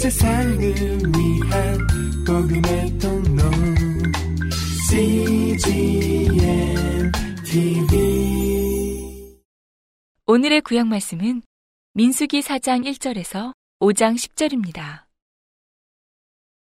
세상을 0.00 0.58
위한 0.58 1.78
복음의 2.26 2.98
통로 2.98 3.42
CGM 4.88 6.32
TV 7.44 9.36
오늘의 10.26 10.62
구약 10.62 10.86
말씀은 10.86 11.42
민수기 11.92 12.40
4장 12.40 12.90
1절에서 12.90 13.52
5장 13.80 14.14
10절입니다. 14.14 15.04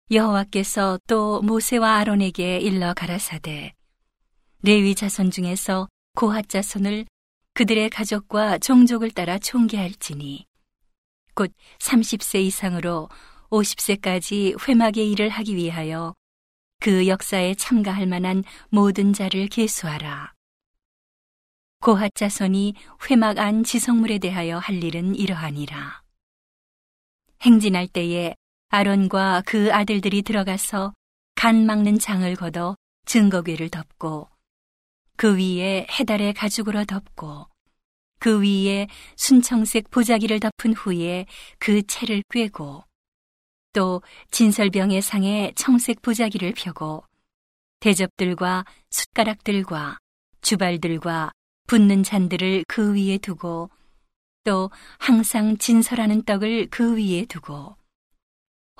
여호와께서 0.09 0.97
또 1.05 1.41
모세와 1.41 1.97
아론에게 1.97 2.59
일러 2.59 2.93
가라사대 2.93 3.73
레위 4.63 4.95
자손 4.95 5.31
중에서 5.31 5.89
고핫 6.15 6.47
자손을 6.47 7.05
그들의 7.55 7.89
가족과 7.89 8.59
종족을 8.59 9.11
따라 9.11 9.37
총계할지니 9.37 10.46
곧 11.37 11.53
30세 11.77 12.41
이상으로 12.41 13.09
50세까지 13.51 14.67
회막의 14.67 15.11
일을 15.11 15.29
하기 15.29 15.55
위하여 15.55 16.15
그 16.79 17.07
역사에 17.07 17.53
참가할 17.53 18.07
만한 18.07 18.43
모든 18.69 19.13
자를 19.13 19.47
계수하라. 19.47 20.33
고핫 21.79 22.15
자손이 22.15 22.73
회막 23.07 23.37
안 23.37 23.63
지성물에 23.63 24.17
대하여 24.17 24.57
할 24.57 24.83
일은 24.83 25.13
이러하니라. 25.13 26.01
행진할 27.43 27.87
때에 27.87 28.33
아론과 28.69 29.43
그 29.45 29.71
아들들이 29.71 30.23
들어가서 30.23 30.95
간 31.35 31.67
막는 31.67 31.99
장을 31.99 32.35
걷어 32.35 32.75
증거궤를 33.05 33.69
덮고 33.69 34.27
그 35.15 35.37
위에 35.37 35.85
해달의 35.91 36.33
가죽으로 36.33 36.85
덮고 36.85 37.47
그 38.27 38.41
위에 38.41 38.89
순청색 39.15 39.89
보자기를 39.89 40.41
덮은 40.41 40.73
후에 40.73 41.25
그 41.59 41.81
채를 41.87 42.23
꿰고 42.29 42.83
또 43.71 44.01
진설병의 44.31 45.01
상에 45.01 45.53
청색 45.55 46.01
보자기를 46.01 46.51
펴고 46.53 47.05
대접들과 47.79 48.65
숟가락들과 48.91 49.99
주발들과 50.41 51.31
붓는 51.67 52.03
잔들을 52.03 52.65
그 52.67 52.95
위에 52.95 53.17
두고 53.17 53.69
또 54.43 54.71
항상 54.99 55.57
진설하는 55.57 56.23
떡을 56.23 56.67
그 56.69 56.97
위에 56.97 57.23
두고 57.29 57.77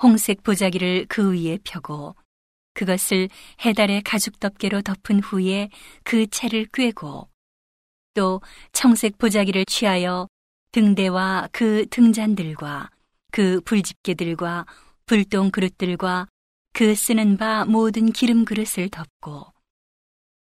홍색 0.02 0.42
보자기를 0.42 1.06
그 1.08 1.32
위에 1.32 1.56
펴고 1.64 2.16
그것을 2.74 3.30
해달의 3.64 4.02
가죽 4.02 4.40
덮개로 4.40 4.82
덮은 4.82 5.20
후에 5.20 5.70
그 6.04 6.26
채를 6.26 6.66
꿰고 6.70 7.30
또 8.18 8.40
청색 8.72 9.16
보자기를 9.16 9.64
취하여 9.64 10.26
등대와 10.72 11.50
그 11.52 11.86
등잔들과 11.88 12.90
그 13.30 13.60
불집게들과 13.60 14.66
불똥 15.06 15.52
그릇들과 15.52 16.26
그 16.72 16.96
쓰는 16.96 17.36
바 17.36 17.64
모든 17.64 18.10
기름 18.10 18.44
그릇을 18.44 18.88
덮고 18.88 19.46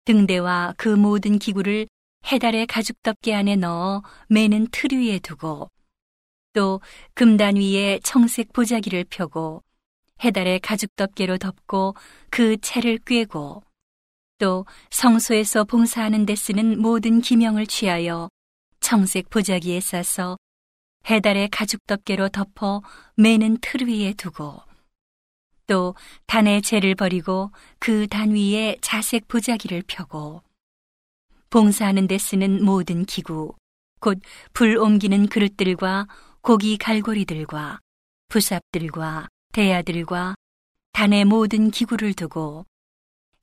등대와 0.05 0.73
그 0.77 0.89
모든 0.89 1.37
기구를 1.37 1.87
해달의 2.25 2.65
가죽 2.65 3.03
덮개 3.03 3.35
안에 3.35 3.55
넣어 3.55 4.01
매는 4.29 4.69
틀 4.71 4.91
위에 4.93 5.19
두고 5.19 5.69
또 6.53 6.81
금단 7.13 7.55
위에 7.55 7.99
청색 8.01 8.51
보자기를 8.51 9.05
펴고 9.11 9.61
해달의 10.23 10.61
가죽 10.61 10.95
덮개로 10.95 11.37
덮고 11.37 11.93
그 12.31 12.57
채를 12.57 12.97
꿰고 13.05 13.61
또 14.39 14.65
성소에서 14.89 15.65
봉사하는 15.65 16.25
데 16.25 16.35
쓰는 16.35 16.81
모든 16.81 17.21
기명을 17.21 17.67
취하여 17.67 18.29
청색 18.79 19.29
보자기에 19.29 19.79
싸서 19.81 20.37
해달의 21.09 21.49
가죽 21.49 21.85
덮개로 21.85 22.29
덮어 22.29 22.81
매는 23.15 23.57
틀 23.61 23.87
위에 23.87 24.13
두고 24.13 24.61
또 25.67 25.93
단의 26.25 26.61
재를 26.61 26.95
버리고 26.95 27.51
그 27.79 28.07
단 28.07 28.31
위에 28.31 28.77
자색 28.81 29.27
보자기를 29.27 29.83
펴고 29.87 30.41
봉사하는 31.49 32.07
데 32.07 32.17
쓰는 32.17 32.63
모든 32.63 33.05
기구 33.05 33.53
곧 33.99 34.19
불 34.53 34.77
옮기는 34.77 35.27
그릇들과 35.27 36.07
고기 36.41 36.77
갈고리들과 36.77 37.79
부삽들과 38.29 39.27
대야들과 39.51 40.35
단의 40.93 41.25
모든 41.25 41.69
기구를 41.71 42.13
두고 42.13 42.65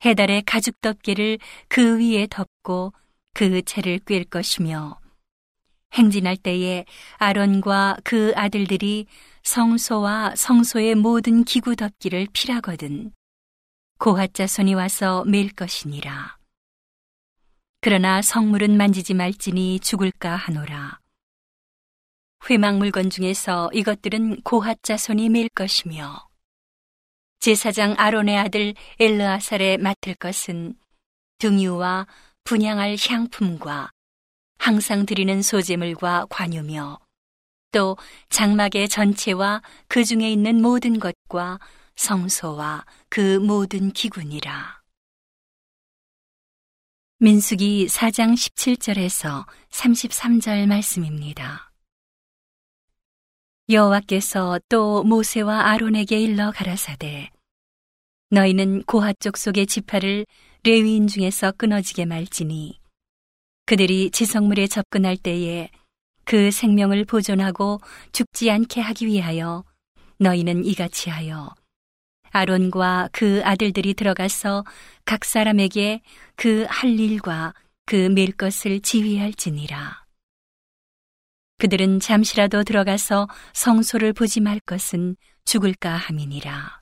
해달의 0.05 0.43
가죽 0.43 0.79
덮개를 0.81 1.39
그 1.67 1.99
위에 1.99 2.27
덮고 2.29 2.93
그 3.33 3.61
채를 3.61 3.99
꿰 3.99 4.23
것이며 4.23 4.99
행진할 5.93 6.37
때에 6.37 6.85
아론과 7.17 7.97
그 8.03 8.33
아들들이 8.35 9.07
성소와 9.43 10.35
성소의 10.35 10.95
모든 10.95 11.43
기구 11.43 11.75
덮기를 11.75 12.27
필하거든 12.33 13.11
고핫 13.97 14.33
자손이 14.33 14.75
와서 14.75 15.23
맬 15.25 15.49
것이니라. 15.49 16.37
그러나 17.81 18.21
성물은 18.21 18.77
만지지 18.77 19.13
말지니 19.13 19.79
죽을까 19.79 20.35
하노라. 20.35 20.99
회막 22.49 22.77
물건 22.77 23.09
중에서 23.09 23.71
이것들은 23.73 24.41
고핫 24.41 24.83
자손이 24.83 25.29
맬 25.29 25.49
것이며 25.49 26.26
제사장 27.47 27.95
아론의 27.97 28.37
아들 28.37 28.73
엘르아살에 28.99 29.77
맡을 29.77 30.15
것은 30.15 30.75
등유와 31.37 32.05
분양할 32.43 32.97
향품과 32.99 33.89
항상 34.59 35.05
드리는 35.05 35.41
소재물과 35.41 36.25
관유며 36.29 36.99
또 37.71 37.95
장막의 38.27 38.89
전체와 38.89 39.61
그 39.87 40.03
중에 40.03 40.29
있는 40.29 40.61
모든 40.61 40.99
것과 40.99 41.59
성소와 41.95 42.83
그 43.07 43.39
모든 43.39 43.91
기군이라. 43.93 44.81
민숙이 47.19 47.87
4장 47.87 48.33
17절에서 48.33 49.45
33절 49.69 50.67
말씀입니다. 50.67 51.71
여호와께서 53.69 54.59
또 54.67 55.05
모세와 55.05 55.67
아론에게 55.69 56.19
일러 56.19 56.51
가라사대 56.51 57.31
너희는 58.29 58.83
고핫 58.83 59.19
족속의 59.19 59.67
지파를 59.67 60.25
레위인 60.63 61.07
중에서 61.07 61.51
끊어지게 61.51 62.05
말지니 62.05 62.79
그들이 63.65 64.11
지성물에 64.11 64.67
접근할 64.67 65.17
때에 65.17 65.69
그 66.25 66.51
생명을 66.51 67.05
보존하고 67.05 67.79
죽지 68.11 68.51
않게 68.51 68.81
하기 68.81 69.07
위하여 69.07 69.63
너희는 70.19 70.65
이같이 70.65 71.09
하여 71.09 71.53
아론과 72.31 73.09
그 73.13 73.41
아들들이 73.43 73.93
들어가서 73.93 74.65
각 75.05 75.23
사람에게 75.25 76.01
그 76.35 76.65
할 76.69 76.99
일과 76.99 77.53
그맬 77.85 78.33
것을 78.33 78.81
지휘할지니라. 78.81 80.05
그들은 81.57 81.99
잠시라도 82.01 82.63
들어가서 82.63 83.27
성소를 83.53 84.13
보지 84.13 84.41
말 84.41 84.59
것은 84.59 85.15
죽을까 85.45 85.95
함이니라. 85.95 86.76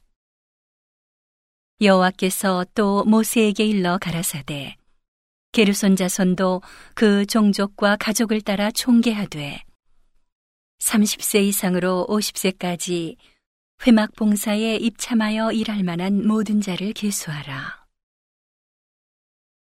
여호와께서 1.82 2.66
또 2.74 3.04
모세에게 3.04 3.66
일러 3.66 3.98
가라사대 3.98 4.78
게르손 5.52 5.98
자손도 5.98 6.62
그 6.94 7.26
종족과 7.26 7.98
가족을 7.98 8.40
따라 8.42 8.72
총계하되 8.72 9.62
30세 10.80 11.44
이상으로 11.44 12.08
50세까지 12.10 13.18
회막 13.86 14.16
봉사에 14.16 14.78
입참하여 14.78 15.52
일할 15.52 15.84
만한 15.84 16.26
모든 16.26 16.62
자를 16.62 16.94
계수하라. 16.94 17.86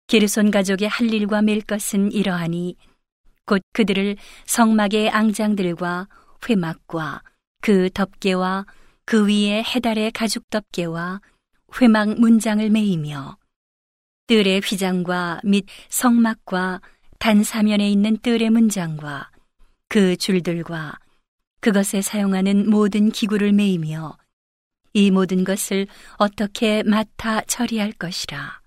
게르손 0.07 0.53
가족의 0.53 0.89
할 0.89 1.13
일과 1.13 1.43
맬 1.43 1.61
것은 1.61 2.13
이러하니 2.13 2.77
곧 3.45 3.61
그들을 3.73 4.17
성막의 4.47 5.11
앙장들과 5.11 6.09
회막과 6.49 7.23
그 7.61 7.91
덮개와 7.91 8.67
그 9.05 9.27
위에 9.27 9.65
해달의 9.65 10.13
가죽 10.13 10.49
덮개와 10.51 11.21
회막 11.81 12.21
문장을 12.21 12.69
매이며 12.69 13.37
뜰의 14.27 14.61
휘장과 14.61 15.41
및 15.45 15.67
성막과 15.89 16.81
단사면에 17.19 17.91
있는 17.91 18.17
뜰의 18.19 18.51
문장과 18.51 19.31
그 19.89 20.17
줄들과 20.17 20.99
그것에 21.61 22.03
사용하는 22.03 22.71
모든 22.71 23.11
기구를 23.11 23.53
매이며 23.53 24.17
이 24.93 25.11
모든 25.11 25.45
것을 25.45 25.87
어떻게 26.17 26.83
맡아 26.83 27.43
처리할 27.43 27.93
것이라. 27.93 28.61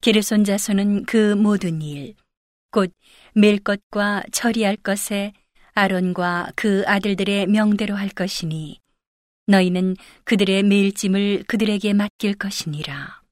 게르손 0.00 0.44
자손은 0.44 1.04
그 1.04 1.34
모든 1.34 1.80
일, 1.80 2.14
곧맬 2.70 3.62
것과 3.62 4.24
처리할 4.32 4.76
것에 4.76 5.32
아론과 5.74 6.52
그 6.56 6.82
아들들의 6.86 7.46
명대로 7.46 7.94
할 7.94 8.08
것이니 8.08 8.81
너희는 9.46 9.96
그들의 10.24 10.62
매일짐을 10.62 11.44
그들에게 11.46 11.92
맡길 11.92 12.34
것이니라. 12.34 13.22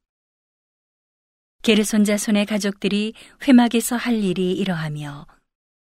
게르손 1.62 2.04
자손의 2.04 2.46
가족들이 2.46 3.12
회막에서 3.46 3.96
할 3.96 4.14
일이 4.24 4.52
이러하며 4.52 5.26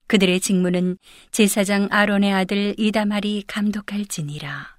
그들의 0.07 0.41
직무는 0.41 0.99
제사장 1.31 1.89
아론의 1.91 2.33
아들 2.33 2.75
이다말이 2.79 3.45
감독할지니라. 3.47 4.77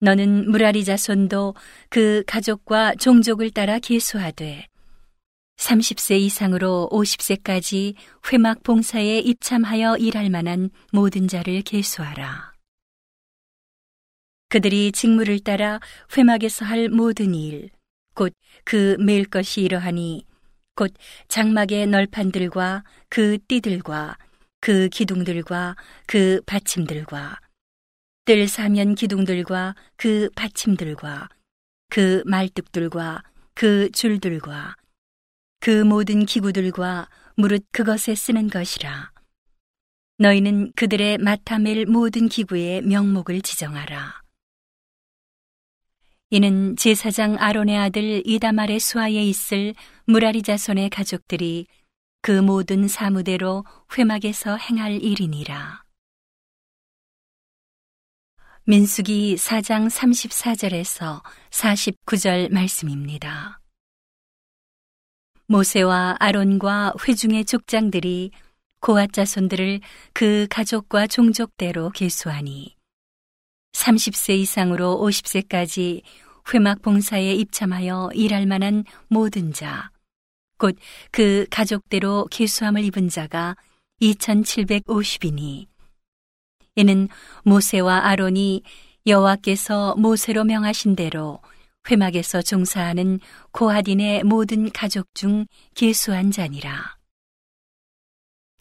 너는 0.00 0.50
무라리 0.50 0.84
자손도 0.84 1.54
그 1.90 2.22
가족과 2.26 2.94
종족을 2.94 3.50
따라 3.50 3.78
계수하되 3.78 4.66
30세 5.58 6.18
이상으로 6.20 6.88
50세까지 6.92 7.94
회막 8.32 8.62
봉사에 8.62 9.18
입참하여 9.18 9.96
일할 9.96 10.30
만한 10.30 10.70
모든 10.92 11.26
자를 11.26 11.62
계수하라. 11.62 12.47
그들이 14.48 14.92
직무를 14.92 15.40
따라 15.40 15.80
회막에서 16.16 16.64
할 16.64 16.88
모든 16.88 17.34
일, 17.34 17.70
곧 18.14 18.34
그 18.64 18.96
매일 19.00 19.24
것이 19.24 19.62
이러하니, 19.62 20.26
곧 20.74 20.92
장막의 21.28 21.86
널판들과 21.86 22.84
그 23.08 23.38
띠들과 23.48 24.16
그 24.60 24.88
기둥들과 24.88 25.76
그 26.06 26.40
받침들과 26.46 27.40
뜰 28.24 28.46
사면 28.46 28.94
기둥들과 28.94 29.74
그 29.96 30.28
받침들과 30.36 31.28
그 31.88 32.22
말뚝들과 32.26 33.22
그 33.54 33.90
줄들과 33.90 34.76
그 35.60 35.82
모든 35.82 36.26
기구들과 36.26 37.08
무릇 37.36 37.64
그것에 37.72 38.14
쓰는 38.14 38.48
것이라. 38.48 39.10
너희는 40.18 40.72
그들의 40.76 41.18
맡아맬 41.18 41.90
모든 41.90 42.28
기구의 42.28 42.82
명목을 42.82 43.40
지정하라. 43.40 44.27
이는 46.30 46.76
제사장 46.76 47.36
아론의 47.38 47.78
아들 47.78 48.22
이다말의 48.26 48.80
수하에 48.80 49.24
있을 49.24 49.74
무라리 50.04 50.42
자손의 50.42 50.90
가족들이 50.90 51.66
그 52.20 52.30
모든 52.30 52.86
사무대로 52.86 53.64
회막에서 53.96 54.56
행할 54.58 55.02
일이니라. 55.02 55.82
민수기 58.64 59.36
4장 59.36 59.88
34절에서 59.88 61.22
49절 61.48 62.52
말씀입니다. 62.52 63.60
모세와 65.46 66.16
아론과 66.20 66.92
회중의 67.08 67.46
족장들이 67.46 68.32
고앗 68.80 69.14
자손들을 69.14 69.80
그 70.12 70.46
가족과 70.50 71.06
종족대로 71.06 71.88
계수하니 71.88 72.77
30세 73.72 74.38
이상으로 74.38 74.98
50세까지 75.00 76.02
회막 76.52 76.82
봉사에 76.82 77.34
입참하여 77.34 78.10
일할 78.14 78.46
만한 78.46 78.84
모든 79.08 79.52
자, 79.52 79.90
곧 80.58 80.76
그 81.10 81.46
가족대로 81.50 82.26
계수함을 82.30 82.84
입은 82.84 83.08
자가 83.08 83.56
2750이니 84.00 85.66
이는 86.76 87.08
모세와 87.44 88.06
아론이 88.06 88.62
여호와께서 89.06 89.94
모세로 89.96 90.44
명하신 90.44 90.96
대로 90.96 91.40
회막에서 91.90 92.42
종사하는 92.42 93.20
고하딘의 93.52 94.24
모든 94.24 94.70
가족 94.70 95.14
중 95.14 95.46
계수한 95.74 96.30
자니라. 96.30 96.96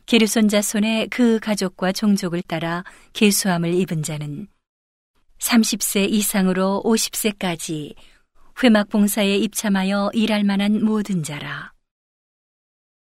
게르손 0.06 0.48
자손의 0.48 1.10
그 1.10 1.40
가족과 1.40 1.92
종족을 1.92 2.42
따라 2.42 2.84
계수함을 3.14 3.74
입은 3.74 4.04
자는 4.04 4.48
30세 5.40 6.10
이상으로 6.10 6.82
50세까지 6.86 7.96
회막 8.64 8.90
봉사에 8.90 9.38
입참하여 9.38 10.12
일할 10.14 10.44
만한 10.44 10.84
모든 10.84 11.24
자라. 11.24 11.74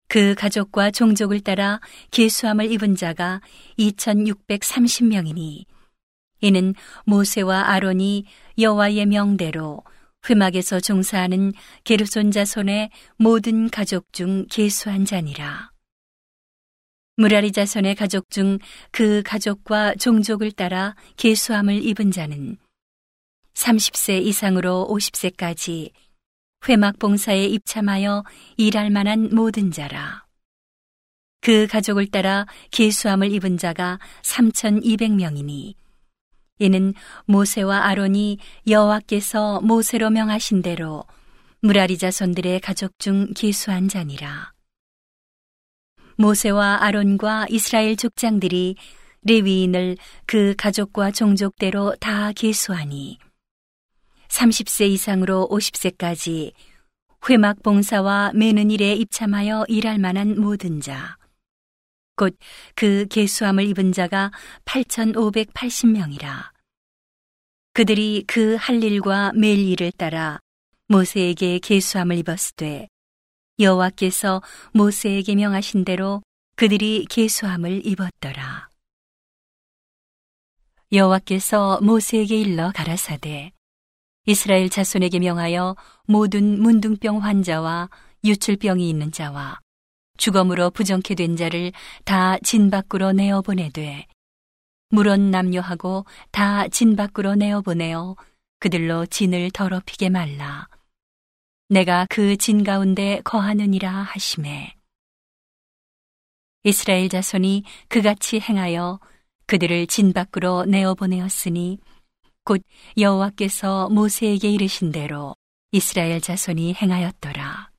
그 0.08 0.34
가족과 0.36 0.92
종족을 0.92 1.40
따라 1.42 1.80
계수함을 2.12 2.72
입은 2.72 2.96
자가 2.96 3.42
2630명이니 3.78 5.66
이는 6.42 6.74
모세와 7.06 7.70
아론이 7.70 8.26
여호와의 8.58 9.06
명대로 9.06 9.84
회막에서 10.30 10.80
종사하는 10.80 11.54
게르손 11.84 12.32
자손의 12.32 12.90
모든 13.18 13.70
가족 13.70 14.12
중 14.12 14.46
계수한 14.50 15.06
자니라. 15.06 15.72
무라리 17.20 17.52
자손의 17.52 17.96
가족 17.96 18.30
중 18.30 18.60
그 18.92 19.22
가족과 19.24 19.96
종족을 19.96 20.54
따라 20.54 20.96
계수함을 21.18 21.86
입은 21.86 22.12
자는 22.12 22.56
30세 23.56 24.24
이상으로 24.24 24.88
50세까지 24.90 25.92
회막 26.70 26.98
봉사에 26.98 27.44
입참하여 27.46 28.24
일할 28.56 28.90
만한 28.90 29.36
모든 29.36 29.70
자라. 29.70 30.26
그 31.42 31.68
가족을 31.68 32.08
따라 32.08 32.46
계수함을 32.72 33.34
입은 33.34 33.58
자가 33.58 34.00
3,200명이니 34.24 35.76
이는 36.60 36.94
모세와 37.26 37.86
아론이 37.86 38.38
여호와께서 38.66 39.60
모세로 39.60 40.10
명하신 40.10 40.62
대로 40.62 41.04
무라리 41.62 41.98
자손들의 41.98 42.62
가족 42.62 42.98
중 42.98 43.34
계수한 43.34 43.90
자니라. 43.90 44.54
모세와 46.20 46.84
아론과 46.84 47.48
이스라엘 47.50 47.96
족장들이 47.96 48.76
레위인을 49.22 49.96
그 50.26 50.54
가족과 50.58 51.12
종족대로 51.12 51.96
다 52.02 52.34
계수하니 52.34 53.18
30세 54.28 54.90
이상으로 54.90 55.48
50세까지 55.50 56.52
회막 57.30 57.64
봉사와 57.64 58.34
매는 58.36 58.70
일에 58.70 58.94
입참하여 58.94 59.64
일할 59.70 59.98
만한 59.98 60.40
모든 60.40 60.82
자, 60.82 61.18
곧 62.18 62.38
그 62.76 63.06
계수함을 63.10 63.66
입은 63.68 63.94
자가 63.94 64.32
8,580명이라. 64.66 66.52
그들이 67.74 68.26
그 68.28 68.58
할 68.58 68.84
일과 68.84 69.32
매일 69.36 69.60
일을 69.70 69.94
따라 69.94 70.40
모세에게 70.90 71.60
계수함을 71.60 72.18
입었으되 72.18 72.90
여호와께서 73.60 74.42
모세에게 74.74 75.36
명하신 75.36 75.84
대로 75.84 76.22
그들이 76.56 77.06
계수함을 77.10 77.86
입었더라. 77.86 78.70
여호와께서 80.92 81.80
모세에게 81.82 82.38
일러 82.40 82.72
가라사대 82.74 83.52
이스라엘 84.26 84.70
자손에게 84.70 85.20
명하여 85.20 85.76
모든 86.06 86.62
문둥병 86.62 87.22
환자와 87.24 87.90
유출병이 88.24 88.90
있는 88.90 89.12
자와 89.12 89.60
주검으로 90.18 90.72
부정케 90.72 91.16
된 91.16 91.36
자를 91.36 91.72
다 92.06 92.38
진 92.44 92.70
밖으로 92.70 93.12
내어 93.12 93.42
보내되 93.42 94.08
물론 94.90 95.32
남녀하고 95.32 96.06
다 96.32 96.68
진 96.70 96.96
밖으로 96.96 97.36
내어 97.36 97.62
보내어 97.62 98.16
그들로 98.60 99.06
진을 99.06 99.52
더럽히게 99.52 100.10
말라. 100.10 100.68
내가 101.72 102.08
그 102.10 102.36
진 102.36 102.64
가운데 102.64 103.22
거하느니라 103.24 103.92
하심에 103.92 104.74
이스라엘 106.64 107.10
자손이 107.10 107.64
그같이 107.88 108.40
행하여 108.40 109.00
그들을 109.46 109.86
진 109.86 110.12
밖으로 110.12 110.66
내어 110.66 110.96
보내었으니 110.96 111.78
곧 112.44 112.64
여호와께서 112.98 113.90
모세에게 113.90 114.50
이르신 114.50 114.92
대로 114.92 115.36
이스라엘 115.72 116.20
자손이 116.22 116.74
행하였더라. 116.74 117.70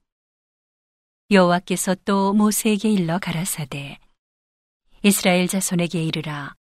여호와께서 1.33 1.97
또 2.05 2.33
모세에게 2.33 2.89
일러 2.91 3.19
가라사대 3.19 3.99
이스라엘 5.03 5.49
자손에게 5.49 6.05
이르라 6.05 6.55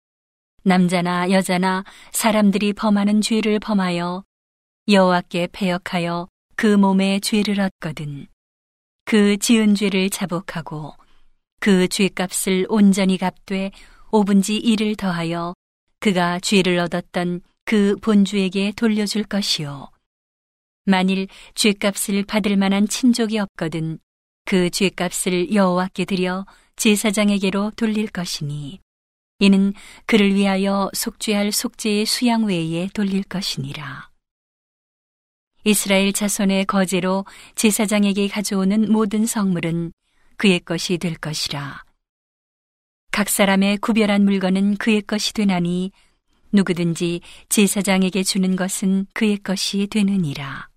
남자나 0.62 1.30
여자나 1.30 1.84
사람들이 2.10 2.72
범하는 2.72 3.20
죄를 3.20 3.58
범하여 3.58 4.24
여호와께 4.88 5.48
패역하여 5.52 6.28
그 6.60 6.66
몸에 6.66 7.20
죄를 7.20 7.60
얻거든 7.60 8.26
그 9.04 9.36
지은 9.36 9.76
죄를 9.76 10.10
자복하고 10.10 10.92
그 11.60 11.86
죄값을 11.86 12.66
온전히 12.68 13.16
갚되 13.16 13.70
오분지 14.10 14.56
이를 14.56 14.96
더하여 14.96 15.54
그가 16.00 16.40
죄를 16.40 16.80
얻었던 16.80 17.42
그 17.64 17.94
본주에게 18.02 18.72
돌려줄 18.74 19.22
것이요 19.22 19.88
만일 20.84 21.28
죄값을 21.54 22.24
받을 22.24 22.56
만한 22.56 22.88
친족이 22.88 23.38
없거든 23.38 24.00
그 24.44 24.68
죄값을 24.68 25.54
여호와께 25.54 26.06
드려 26.06 26.44
제사장에게로 26.74 27.70
돌릴 27.76 28.08
것이니 28.08 28.80
이는 29.38 29.74
그를 30.06 30.34
위하여 30.34 30.90
속죄할 30.92 31.52
속죄의 31.52 32.04
수양 32.04 32.46
외에 32.46 32.88
돌릴 32.92 33.22
것이니라. 33.22 34.07
이스라엘 35.64 36.12
자손의 36.12 36.66
거제로 36.66 37.24
제사장에게 37.54 38.28
가져오는 38.28 38.90
모든 38.90 39.26
성물은 39.26 39.92
그의 40.36 40.60
것이 40.60 40.98
될 40.98 41.14
것이라. 41.16 41.84
각 43.10 43.28
사람의 43.28 43.78
구별한 43.78 44.24
물건은 44.24 44.76
그의 44.76 45.02
것이 45.02 45.32
되나니 45.34 45.90
누구든지 46.52 47.20
제사장에게 47.48 48.22
주는 48.22 48.56
것은 48.56 49.06
그의 49.12 49.38
것이 49.38 49.88
되느니라. 49.88 50.68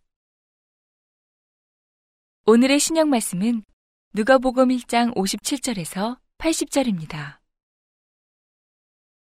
오늘의 2.45 2.79
신약 2.79 3.07
말씀은 3.07 3.63
누가복음 4.13 4.69
1장 4.69 5.15
57절에서 5.15 6.17
80절입니다. 6.39 7.37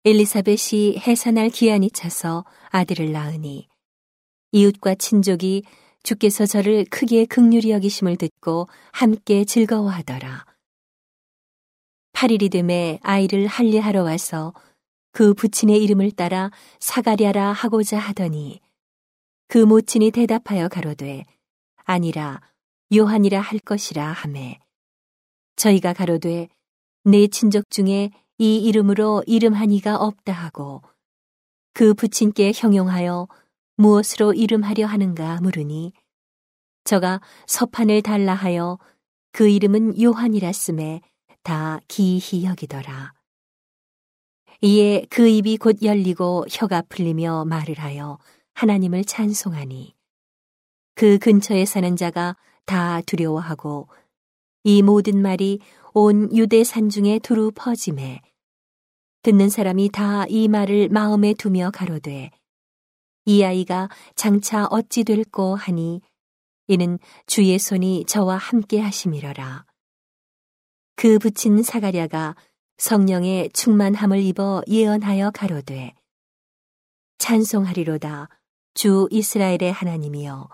엘리사벳이 0.05 0.99
해산할 0.99 1.49
기한이 1.49 1.91
차서 1.91 2.45
아들을 2.69 3.11
낳으니 3.11 3.67
이웃과 4.51 4.95
친족이 4.95 5.63
주께서 6.03 6.45
저를 6.45 6.85
크게 6.85 7.25
극률히 7.25 7.71
여기심을 7.71 8.17
듣고 8.17 8.67
함께 8.91 9.45
즐거워하더라. 9.45 10.45
8일이 12.13 12.51
되매 12.51 12.99
아이를 13.01 13.47
할례하러 13.47 14.03
와서 14.03 14.53
그 15.11 15.33
부친의 15.33 15.81
이름을 15.83 16.11
따라 16.11 16.51
사가랴라 16.79 17.51
하고자 17.51 17.97
하더니 17.97 18.59
그 19.47 19.57
모친이 19.57 20.11
대답하여 20.11 20.67
가로되 20.67 21.25
아니라 21.83 22.41
요한이라 22.95 23.39
할 23.41 23.59
것이라 23.59 24.11
하매 24.11 24.59
저희가 25.55 25.93
가로되 25.93 26.49
내 27.03 27.27
친족 27.27 27.69
중에 27.69 28.11
이 28.37 28.57
이름으로 28.57 29.23
이름한 29.25 29.71
이가 29.71 29.97
없다 29.97 30.33
하고 30.33 30.81
그 31.73 31.93
부친께 31.93 32.51
형용하여 32.55 33.27
무엇으로 33.79 34.33
이름하려 34.33 34.85
하는가 34.85 35.39
물으니 35.41 35.93
저가 36.83 37.21
서판을 37.47 38.01
달라 38.01 38.33
하여 38.33 38.77
그 39.31 39.47
이름은 39.47 40.01
요한이라 40.01 40.51
쓰매 40.51 40.99
다 41.43 41.79
기이히 41.87 42.43
여기더라. 42.43 43.13
이에 44.61 45.05
그 45.09 45.29
입이 45.29 45.55
곧 45.55 45.77
열리고 45.81 46.45
혀가 46.49 46.83
풀리며 46.89 47.45
말을 47.45 47.79
하여 47.79 48.19
하나님을 48.55 49.05
찬송하니 49.05 49.95
그 50.95 51.17
근처에 51.17 51.63
사는 51.63 51.95
자가 51.95 52.35
다 52.65 52.99
두려워하고 53.03 53.87
이 54.65 54.81
모든 54.81 55.21
말이 55.21 55.59
온 55.93 56.35
유대 56.35 56.65
산 56.65 56.89
중에 56.89 57.19
두루 57.19 57.53
퍼짐에 57.55 58.21
듣는 59.21 59.47
사람이 59.47 59.89
다 59.89 60.25
이 60.27 60.49
말을 60.49 60.89
마음에 60.89 61.33
두며 61.33 61.71
가로되 61.71 62.31
이 63.29 63.43
아이가 63.43 63.89
장차 64.15 64.65
어찌 64.71 65.03
될꼬 65.03 65.53
하니 65.53 66.01
이는 66.65 66.97
주의 67.27 67.59
손이 67.59 68.05
저와 68.07 68.37
함께 68.37 68.79
하심이러라. 68.79 69.67
그 70.95 71.19
붙인 71.19 71.61
사가랴가 71.61 72.35
성령의 72.79 73.51
충만함을 73.51 74.19
입어 74.23 74.63
예언하여 74.67 75.29
가로되 75.29 75.93
찬송하리로다 77.19 78.29
주 78.73 79.07
이스라엘의 79.11 79.73
하나님이여 79.73 80.49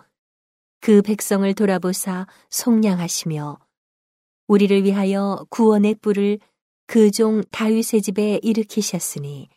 그 0.81 1.01
백성을 1.01 1.53
돌아보사 1.53 2.27
속량하시며 2.49 3.57
우리를 4.47 4.83
위하여 4.83 5.45
구원의 5.49 5.95
뿔을 6.01 6.39
그 6.87 7.09
종 7.09 7.41
다윗의 7.51 8.01
집에 8.01 8.41
일으키셨으니 8.43 9.47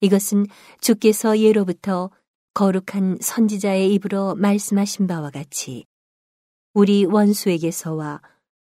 이것은 0.00 0.46
주께서 0.80 1.38
예로부터 1.38 2.10
거룩한 2.54 3.18
선지자의 3.20 3.94
입으로 3.94 4.34
말씀하신 4.34 5.06
바와 5.06 5.30
같이 5.30 5.86
우리 6.74 7.04
원수에게서와 7.04 8.20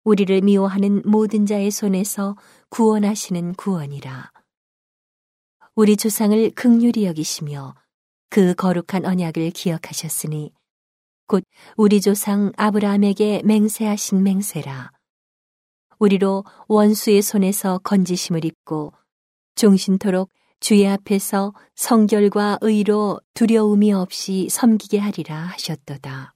우리를 0.04 0.40
미워하는 0.42 1.02
모든 1.04 1.46
자의 1.46 1.70
손에서 1.70 2.36
구원하시는 2.68 3.54
구원이라. 3.54 4.30
우리 5.74 5.96
조상을 5.96 6.50
극률히 6.50 7.06
여기시며 7.06 7.74
그 8.30 8.54
거룩한 8.54 9.04
언약을 9.04 9.50
기억하셨으니 9.50 10.52
곧 11.26 11.44
우리 11.76 12.00
조상 12.00 12.52
아브라함에게 12.56 13.42
맹세하신 13.44 14.22
맹세라. 14.22 14.92
우리로 15.98 16.44
원수의 16.68 17.22
손에서 17.22 17.78
건지심을 17.78 18.44
입고 18.44 18.92
종신토록 19.54 20.30
주의 20.64 20.88
앞에서 20.88 21.52
성결과 21.74 22.56
의로 22.62 23.20
두려움이 23.34 23.92
없이 23.92 24.48
섬기게 24.48 24.98
하리라 24.98 25.36
하셨도다. 25.36 26.34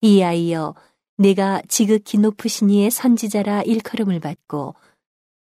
이 0.00 0.22
아이여 0.22 0.74
내가 1.18 1.60
지극히 1.68 2.16
높으신 2.16 2.70
이의 2.70 2.90
선지자라 2.90 3.64
일컬음을 3.64 4.20
받고 4.20 4.74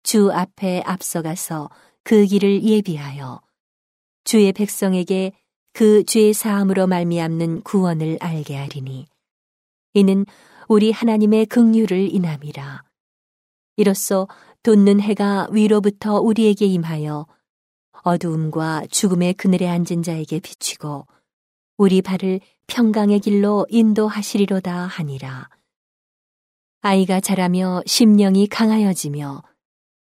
주 0.05 0.31
앞에 0.31 0.85
앞서가서 0.87 1.69
그 2.05 2.27
길을 2.27 2.63
예비하여 2.63 3.41
주의 4.23 4.53
백성에게 4.53 5.33
그 5.73 6.05
죄의 6.05 6.35
사함으로 6.35 6.87
말미암는 6.87 7.63
구원을 7.63 8.19
알게 8.21 8.55
하리니 8.55 9.09
이는 9.95 10.27
우리 10.69 10.93
하나님의 10.93 11.47
긍휼을 11.47 12.15
인함이라 12.15 12.85
이로써 13.79 14.29
돋는 14.63 15.01
해가 15.01 15.49
위로부터 15.51 16.21
우리에게 16.21 16.67
임하여 16.67 17.27
어두움과 18.05 18.87
죽음의 18.91 19.35
그늘에 19.35 19.69
앉은 19.69 20.03
자에게 20.03 20.41
비치고 20.41 21.07
우리 21.77 22.01
발을 22.03 22.41
평강의 22.69 23.21
길로 23.21 23.67
인도하시리로다 23.69 24.87
하니라. 24.87 25.49
아이가 26.81 27.21
자라며 27.21 27.83
심령이 27.87 28.47
강하여지며 28.47 29.43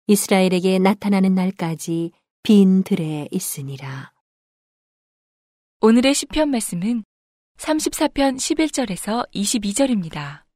이스라엘에게 0.07 0.79
나타나는 0.79 1.33
날까지 1.35 2.11
빈 2.43 2.83
들에 2.83 3.27
있으니라. 3.31 4.11
오늘의 5.81 6.13
시편 6.13 6.49
말씀은 6.49 7.03
34편 7.57 8.37
11절에서 8.37 9.27
22절입니다. 9.33 10.50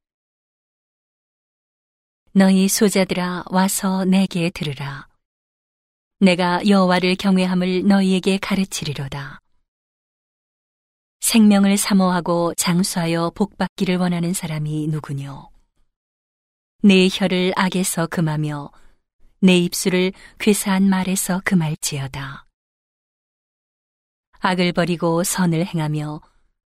너희 2.38 2.68
소자들아 2.68 3.44
와서 3.46 4.04
내게 4.04 4.50
들으라. 4.50 5.08
내가 6.20 6.60
여호와를 6.68 7.16
경외함을 7.16 7.88
너희에게 7.88 8.36
가르치리로다. 8.36 9.40
생명을 11.20 11.78
사모하고 11.78 12.52
장수하여 12.58 13.32
복받기를 13.34 13.96
원하는 13.96 14.34
사람이 14.34 14.88
누구뇨? 14.88 15.48
내 16.82 17.08
혀를 17.10 17.54
악에서 17.56 18.06
금하며 18.06 18.70
내 19.40 19.56
입술을 19.56 20.12
괴사한 20.38 20.90
말에서 20.90 21.40
금할지어다. 21.42 22.44
악을 24.40 24.74
버리고 24.74 25.24
선을 25.24 25.64
행하며 25.64 26.20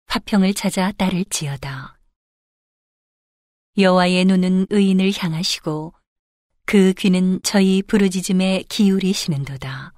화평을 0.06 0.54
찾아 0.54 0.90
따를지어다. 0.92 1.99
여호와의 3.78 4.24
눈은 4.24 4.66
의인을 4.70 5.12
향하시고 5.16 5.94
그 6.66 6.92
귀는 6.94 7.40
저희 7.42 7.82
부르짖음에 7.82 8.64
기울이시는도다. 8.68 9.92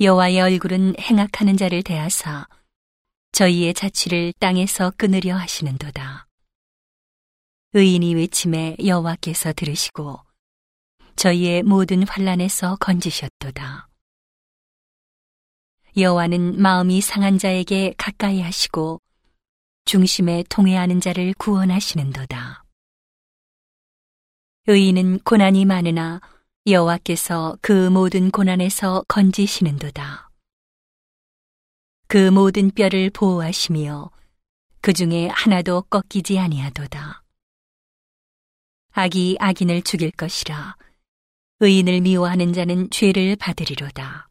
여호와의 0.00 0.40
얼굴은 0.40 0.94
행악하는 1.00 1.56
자를 1.56 1.82
대하사 1.82 2.46
저희의 3.32 3.74
자취를 3.74 4.32
땅에서 4.38 4.92
끊으려 4.96 5.36
하시는도다. 5.36 6.26
의인이 7.72 8.14
외침에 8.14 8.76
여호와께서 8.84 9.52
들으시고 9.52 10.20
저희의 11.16 11.62
모든 11.64 12.06
환란에서 12.06 12.76
건지셨도다. 12.76 13.88
여호와는 15.96 16.60
마음이 16.60 17.00
상한 17.00 17.38
자에게 17.38 17.94
가까이 17.98 18.40
하시고 18.40 19.00
중심에 19.86 20.42
통회하는 20.50 21.00
자를 21.00 21.32
구원하시는도다. 21.34 22.64
의인은 24.66 25.20
고난이 25.20 25.64
많으나 25.64 26.20
여호와께서 26.66 27.56
그 27.62 27.88
모든 27.88 28.32
고난에서 28.32 29.04
건지시는도다. 29.06 30.28
그 32.08 32.30
모든 32.32 32.72
뼈를 32.72 33.10
보호하시며 33.10 34.10
그 34.80 34.92
중에 34.92 35.28
하나도 35.28 35.82
꺾이지 35.82 36.40
아니하도다. 36.40 37.22
악이 38.90 39.36
악인을 39.38 39.82
죽일 39.82 40.10
것이라 40.10 40.76
의인을 41.60 42.00
미워하는 42.00 42.52
자는 42.52 42.90
죄를 42.90 43.36
받으리로다. 43.36 44.28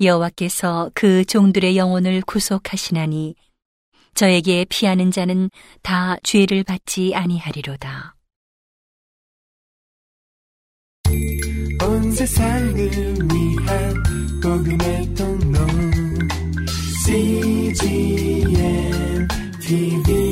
여호와께서 0.00 0.90
그 0.94 1.26
종들의 1.26 1.76
영혼을 1.76 2.22
구속하시나니 2.22 3.34
저에게 4.16 4.64
피하는 4.68 5.10
자는 5.10 5.50
다 5.82 6.16
죄를 6.22 6.64
받지 6.64 7.14
아니하리로다. 7.14 8.16
온 11.84 12.12
세상을 12.12 12.74
위한 12.74 13.94
복음의 14.42 15.14
통로 15.14 15.58
CGM 17.04 18.48
TV 19.60 20.25